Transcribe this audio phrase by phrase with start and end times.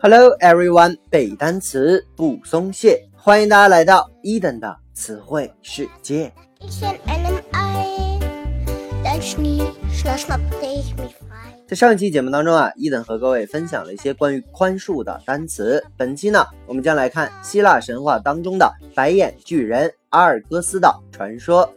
[0.00, 6.32] Hello everyone，背单词不松懈，欢迎大家来到伊登的词汇世界。
[11.66, 15.84] 在上一期节目当中啊，伊登和各位分享了一些关于宽恕的单词。
[15.96, 21.68] 本期呢，我们将来看希腊神话当中的白眼巨人阿尔戈斯的传说。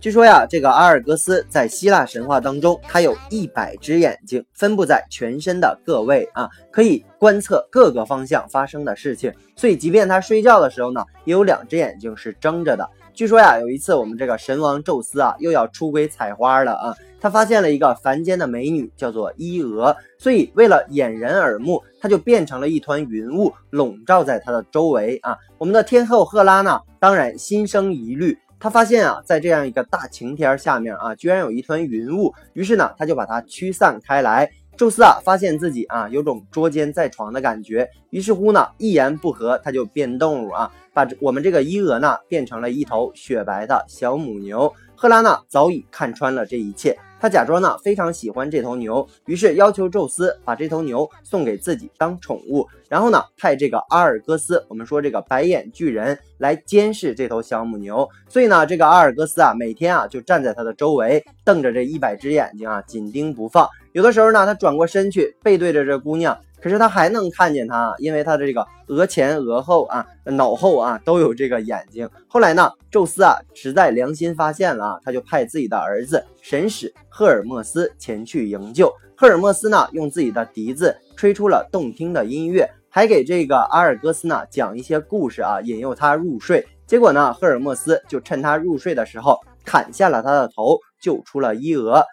[0.00, 9.32] 据说呀，这个阿尔戈斯在希腊神话当中，他有一百只眼睛，分布在全身的各位啊，可以观测各个方向发生的事情。
[9.56, 12.88] 所以，即便他睡觉的时候呢，也有两只眼睛是睁着的。
[13.12, 25.36] 据说呀，有一次我们这个神王宙斯啊，又要出轨采花了啊，他发现了一个凡间的美女，叫做伊俄，所以为了掩人耳目，他就变成了一团云雾，笼罩在他的周围啊。
[25.58, 28.38] 我们的天后赫拉呢，当然心生疑虑。
[28.60, 34.50] 他发现啊，在这样一个大晴天下面啊，居然有一团云雾，于是呢，他就把它驱散开来。
[34.76, 44.72] 宙斯啊，发现自己啊有种捉奸在床的感觉，于是乎呢，一言不合他就变动物啊，把我们这个伊俄娜变成了一头雪白的小母牛。
[44.94, 58.08] 赫拉娜早已看穿了这一切，他假装呢非常喜欢这头牛，于是要求宙斯把这头牛送给自己当宠物，然后呢派这个阿尔戈斯，我们说这个白眼巨人来监视这头小母牛。
[58.28, 63.68] 所以呢，这个阿尔戈斯啊每天啊就站在他的周围，瞪着这一百只眼睛啊紧盯不放。
[63.92, 66.38] 有的时候呢，他转过身去背对着这姑娘。
[66.60, 72.08] 可是他还能看见他，因为他的这个额前、额后啊、脑后啊都有这个眼睛。
[72.26, 78.92] 后来呢，宙斯啊实在良心发现了啊，他就派自己的儿子神使赫尔墨斯前去营救。
[79.16, 86.66] 赫尔墨斯呢，用自己的笛子吹出了动听的音乐，还给这个阿尔戈斯呢讲一些故事啊，引诱他入睡。
[86.86, 92.04] 结果呢，赫尔墨斯就趁他入睡的时候砍下了他的头，救出了伊俄。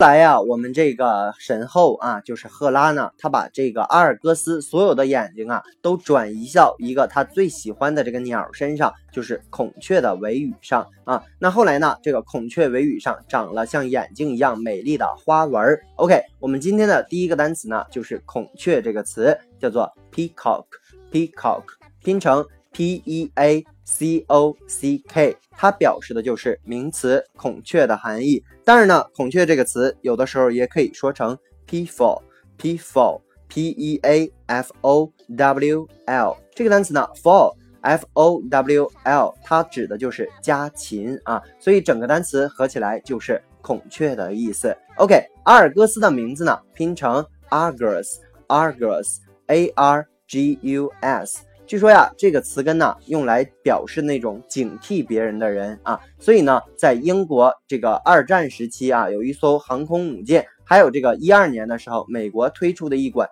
[0.00, 11.22] 来呀，我们这个神后啊，就是赫拉呢，她把这个阿尔戈斯所有的眼睛啊，都转移到一个她最喜欢的这个鸟身上，就是孔雀的尾羽上啊。
[11.38, 15.78] 那后来呢，这个孔雀尾羽上长了像眼睛一样美丽的花纹。
[15.96, 21.64] OK，我们今天的第一个单词呢，就是孔雀这个词，叫做 peacock，peacock
[22.02, 28.40] 拼成 p e a c o c k，它表示的就是名词孔雀的含义。
[28.64, 31.36] 当然呢，孔雀这个词有的时候也可以说成
[31.68, 44.72] peafowl，peafowl，p e a f o w l 这个单词呢，FO，FO w l，它指的就是家禽啊，所以整个单词合起来就是孔雀的意思。
[44.98, 51.40] OK，阿尔戈斯的名字呢，拼成 Argus，Argus，a r g u s。
[51.70, 63.28] 据说呀，这个词根呢，用来表示那种警惕别人的人啊，所以呢，在英国这个二战时期啊，有一艘航空母舰，还有这个一二年的时候，美国推出的一款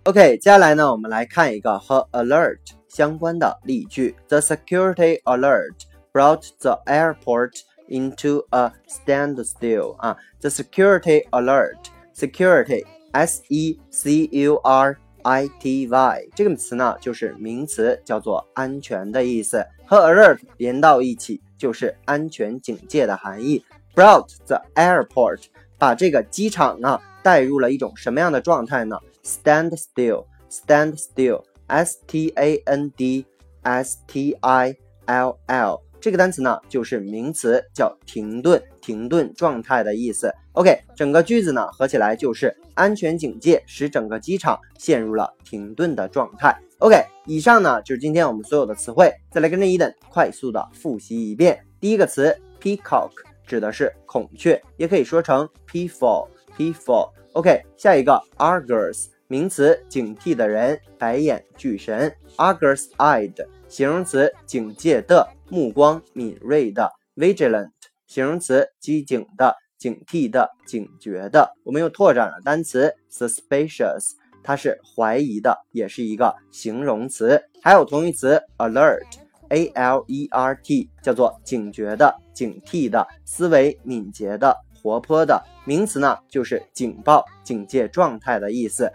[0.05, 5.75] OK，接下来呢，我们来看一个和 alert 相关的例句：The security alert
[6.13, 7.53] brought the airport
[7.92, 9.96] into a standstill.
[9.98, 23.64] 啊，the security alert，security s e c u r i t y 这个词呢，就是名词，叫做安全的意思，和 alert 连到一起就是安全警戒的含义。
[23.96, 25.46] Brought the airport，
[25.78, 29.00] 把这个机场呢带入了一种什么样的状态呢？
[29.24, 33.26] Stand still，stand still，s t a n d
[33.64, 35.82] s t i l l。
[36.03, 40.35] 这个单词呢，就是名词，叫停顿、停顿状态的意思。
[40.51, 46.59] OK，整个句子呢合起来就是安全警戒使整个机场陷入了停顿的状态。
[46.79, 51.65] OK，以上呢就是今天我们所有的词汇，再来跟着伊登快速的复习一遍。
[51.79, 53.13] 第一个词 peacock
[53.47, 57.11] 指的是孔雀，也可以说成 peafowl，peafowl。
[57.35, 63.47] OK，下一个 argus 名词，警惕的人，白眼巨神，argus-eyed。
[63.73, 67.71] 形容词，警戒的，目光敏锐的；vigilant，
[68.07, 71.51] 形容词，机警的，警惕的，警觉的。
[71.65, 74.11] 我们又拓展了单词 suspicious，
[74.45, 77.43] 它是怀疑的，也是一个形容词。
[77.63, 85.43] 还有同义词 alert，a l e r t，叫做警觉的、警惕的、思维敏捷的、活泼的。
[85.65, 88.93] 名词呢，就是警报、警戒状态的意思。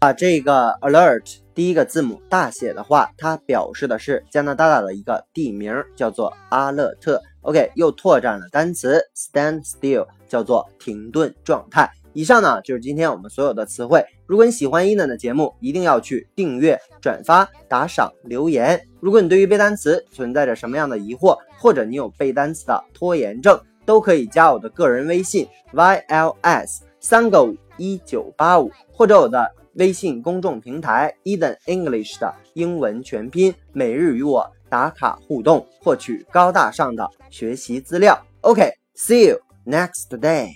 [0.00, 7.20] 把这个 alert 第一个字母大写的话，它表示的是加拿大的一个地名，叫做阿勒特。
[7.42, 11.90] OK，又拓展了单词 stand still，叫做停顿状态。
[12.14, 14.02] 以上呢就是今天我们所有的词汇。
[14.26, 18.80] 如果你喜欢伊能的节目，一定要去订阅、转发、打赏、留言。
[19.00, 29.46] 如果你对于背单词存在着什么样的疑惑，或者你有背单词的拖延症，都可以加我的个人微信 yls 三个五一九八五，或者我的。
[29.74, 38.18] 微信公众平台 Eden English 的英文全拼，每日与我打卡互动，获取高大上的学习资料。
[38.40, 40.48] OK，see you next day。